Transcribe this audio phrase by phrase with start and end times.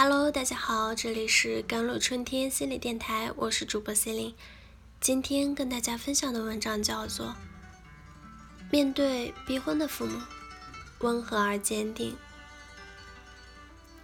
[0.00, 4.34] Hello，大家好，这里是甘露春天心理电台，我是主播 Celine。
[5.00, 7.26] 今天跟大家分享的文章叫做
[8.70, 10.20] 《面对逼婚的父母，
[11.00, 12.12] 温和而坚定》。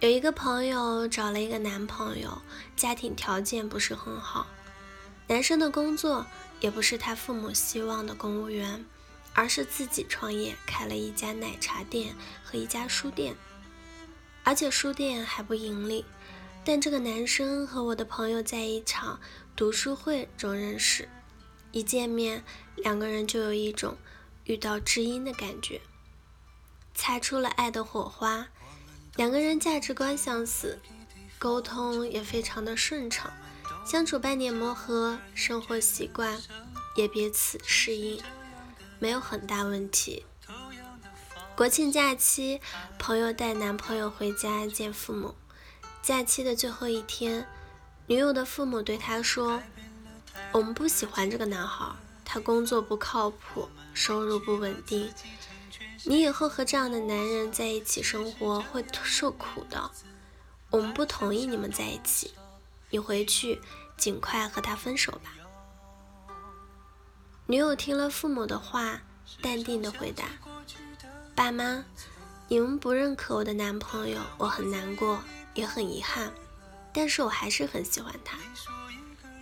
[0.01, 2.41] 有一个朋友找了一个男朋友，
[2.75, 4.47] 家庭条件不是很好，
[5.27, 6.25] 男生的工作
[6.59, 8.85] 也不是他父母希望的公务员，
[9.33, 13.37] 而是自己创业开了一家奶茶店和一家书店。
[14.45, 16.05] 而且书店还不盈利，
[16.63, 19.19] 但这个男生和我的朋友在一场
[19.55, 21.09] 读书会中认识，
[21.71, 22.43] 一见面，
[22.75, 23.97] 两个人就有一种
[24.43, 25.81] 遇到知音的感觉，
[26.93, 28.47] 擦出了爱的火花。
[29.15, 30.79] 两个人价值观相似，
[31.39, 33.33] 沟通也非常的顺畅，
[33.83, 36.39] 相处半年磨合，生活习惯
[36.95, 38.21] 也彼此适应，
[38.99, 40.23] 没有很大问题。
[41.55, 42.59] 国庆假期，
[42.99, 45.33] 朋友带男朋友回家见父母。
[46.01, 47.47] 假期的最后一天，
[48.07, 49.61] 女友的父母对他说
[50.51, 55.09] ：“我们不喜欢这个男孩，他工作不靠谱，收入不稳定。
[56.03, 59.89] 你以后和这样的男人在一起生活会受苦的。
[60.69, 62.33] 我们不同意你们在一起，
[62.89, 63.61] 你回去
[63.95, 65.33] 尽快和他分手吧。”
[67.47, 68.99] 女友听了父母的话，
[69.41, 70.25] 淡定的回答。
[71.45, 71.85] 爸妈，
[72.47, 75.21] 你们不认可我的男朋友，我很难过，
[75.53, 76.31] 也很遗憾，
[76.91, 78.35] 但是我还是很喜欢他，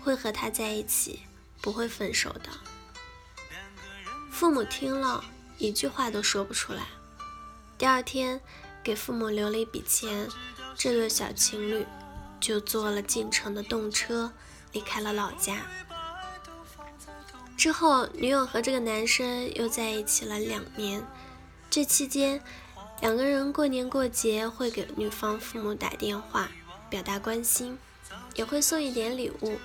[0.01, 1.21] 会和他在一起，
[1.61, 2.49] 不会分手的。
[4.29, 5.23] 父母听了
[5.57, 6.87] 一句话都说不出来。
[7.77, 8.41] 第二天，
[8.83, 10.27] 给父母留了一笔钱，
[10.75, 11.87] 这对小情侣
[12.41, 14.29] 就坐了进城的动车，
[14.73, 15.61] 离开了老家。
[17.55, 21.01] 之后，女友和这个男生又在一起了两年。
[21.73, 22.39] 这期间，
[23.01, 26.51] 两个人过年过节会给女方父母打电话
[26.87, 27.79] 表达关心，
[28.35, 29.57] 也会送一点礼物。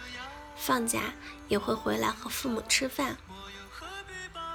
[0.57, 1.13] 放假
[1.49, 3.19] 也会回来和父母吃饭。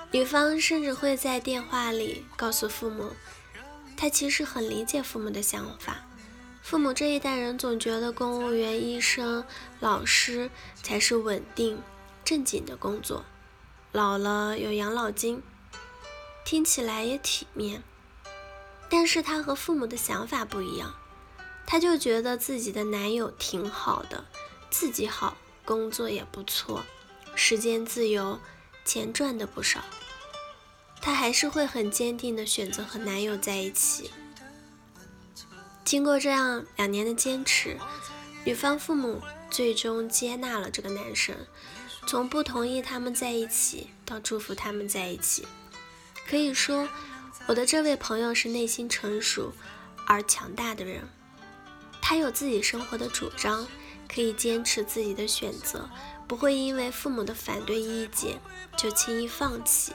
[0.10, 3.12] 女方甚至会在电话里告诉父母，
[3.96, 5.98] 她其实很理解父母的想法。
[6.64, 9.46] 父母这一代人总觉得公务员、医生、
[9.80, 10.50] 老师
[10.82, 11.80] 才是稳定
[12.26, 13.24] 正经的工作，
[13.92, 15.44] 老了有养老金。
[16.54, 17.82] 听起来也体面，
[18.88, 20.94] 但是她和父母的想法不一样，
[21.66, 24.26] 她就觉得自己的男友挺好的，
[24.70, 26.84] 自己好，工作也不错，
[27.34, 28.40] 时间自由，
[28.86, 29.84] 钱赚的不少，
[31.02, 34.12] 她还是会很坚定的选择和男友在一起。
[35.84, 37.80] 经过这样两年的坚持，
[38.46, 41.36] 女方父母最终接纳了这个男生，
[42.06, 45.48] 从不同意他们在一起到祝福他们在一起。
[46.28, 46.88] 可以说，
[47.48, 49.54] 我的这位朋友是内心成熟
[50.08, 51.08] 而强大的人。
[52.02, 53.68] 他有自己生活的主张，
[54.14, 55.90] 可以坚持自己的选择，
[56.28, 58.40] 不会因为父母的反对意见
[58.78, 59.94] 就轻易放弃。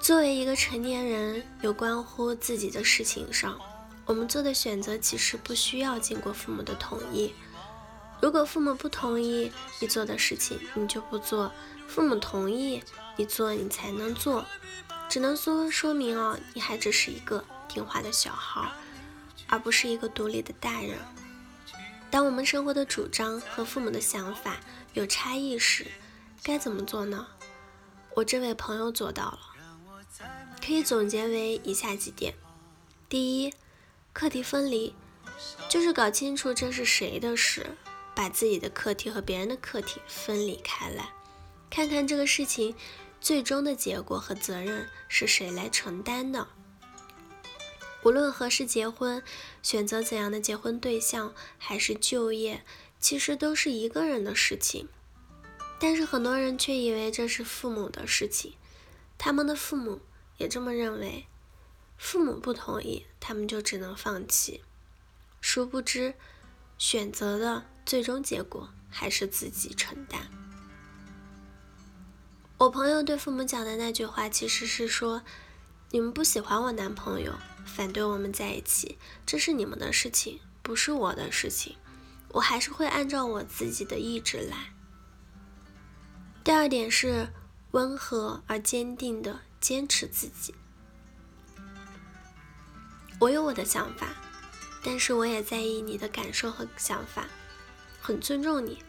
[0.00, 3.58] 作为一个成年人，有关乎自己的事情上，
[4.06, 7.32] 我们做的选择其实不需要经过父母的同意。
[8.20, 11.50] 如果父母不同意你做的事情，你就不做；
[11.86, 12.82] 父母同意
[13.16, 14.44] 你做，你才能做。
[15.08, 18.70] 只能说说明哦，你还只是一个听话的小孩，
[19.48, 20.98] 而不是一个独立的大人。
[22.10, 24.58] 当我们生活的主张和父母的想法
[24.94, 25.86] 有差异时，
[26.42, 27.26] 该怎么做呢？
[28.14, 29.40] 我这位朋友做到了，
[30.64, 32.34] 可以总结为以下几点：
[33.08, 33.54] 第一，
[34.12, 34.94] 课题分离，
[35.68, 37.76] 就是搞清楚这是谁的事。
[38.12, 41.10] 把自己的课题和别人的课题分离开来，
[41.70, 42.74] 看看这个事情
[43.20, 46.48] 最终的结果和责任是谁来承担的。
[48.02, 49.22] 无论何时结婚，
[49.62, 52.64] 选择怎样的结婚对象，还是就业，
[52.98, 54.88] 其实都是一个人的事情。
[55.78, 58.54] 但是很多人却以为这是父母的事情，
[59.16, 60.00] 他们的父母
[60.38, 61.26] 也这么认为，
[61.96, 64.62] 父母不同意，他们就只能放弃。
[65.40, 66.14] 殊不知，
[66.76, 67.66] 选择的。
[67.86, 70.30] 最终结果还是自己承担。
[72.60, 75.22] 我朋友对父母讲的那句话，其实是说：
[75.92, 77.32] 你们不喜欢我男朋友，
[77.64, 81.78] 反对我们在一起，这是你们的事情，不是我的事情。
[82.32, 84.74] 我还是会按照我自己的意志来。
[86.44, 87.32] 第二点是
[87.70, 90.54] 温和而坚定的坚持自己。
[93.18, 94.08] 我有我的想法，
[94.84, 97.26] 但是我也在意你的感受和想法。
[98.02, 98.82] 很尊重你，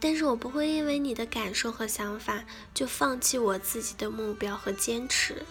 [0.00, 5.44] 但是我不会因为你的感受和想法就放弃我自己的目标和坚持。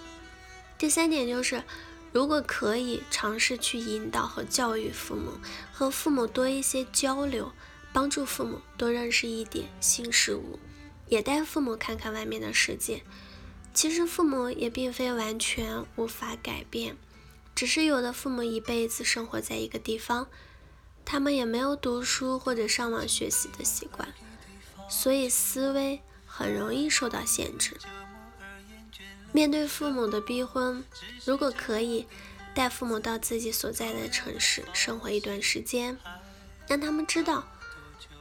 [0.78, 1.64] 第三点就是，
[2.14, 5.32] 如果可以尝试去引导和教育父母，
[5.74, 7.52] 和父母多一些交流，
[7.92, 10.60] 帮助父母多认识一点新事物，
[11.08, 13.04] 也带父母看看外面的世界。
[13.74, 16.96] 其实父母也并非完全无法改变，
[17.54, 20.28] 只是有的父母一辈子生活在一个地方，
[21.06, 24.14] 他们也没有读书或者上网学习的习惯，
[24.88, 27.78] 所以思维很容易受到限制。
[29.32, 30.84] 面对父母的逼婚，
[31.26, 32.08] 如果可以
[32.54, 35.98] 带父母到自己所在的城市生活一段时间，
[36.68, 37.46] 让他们知道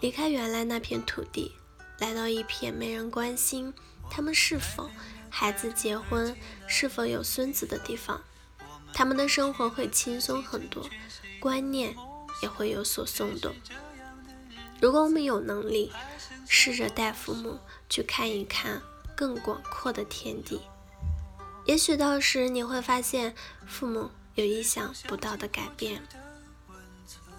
[0.00, 1.52] 离开原来那片土地，
[1.98, 3.72] 来到一片没人关心
[4.10, 4.90] 他们是否。
[5.28, 6.34] 孩子结婚
[6.66, 8.22] 是否有孙子的地方，
[8.94, 10.88] 他们的生活会轻松很多，
[11.38, 11.94] 观念
[12.42, 13.54] 也会有所松动。
[14.81, 15.93] 如果我们有能力，
[16.49, 17.58] 试着带父母
[17.88, 18.82] 去看一看
[19.14, 20.61] 更广阔的天地，
[21.64, 23.34] 也许到时你会发现
[23.67, 26.02] 父母有意想不到的改变。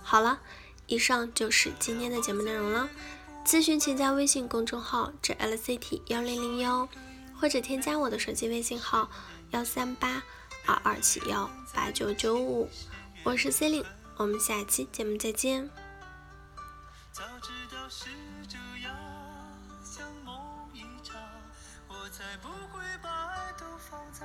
[0.03, 0.39] 好了，
[0.87, 2.89] 以上就是今天的节目内容了。
[3.45, 6.87] 咨询请加微信公众号 “jlct 幺零零幺”。
[7.39, 9.11] 或者添加我的手机微信号
[9.51, 10.23] 幺三八
[10.65, 12.67] 二二七幺八九九五，
[13.23, 13.85] 我是 C 琳，
[14.15, 15.69] 我们下期节目再见。
[17.17, 18.11] 早知道是
[18.47, 18.95] 这样，
[19.83, 21.19] 像梦一场，
[21.87, 24.23] 我才不会把爱都放在